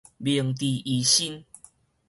[0.17, 1.45] 明治維新